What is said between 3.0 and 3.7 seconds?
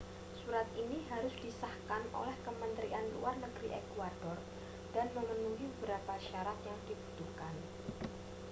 luar negeri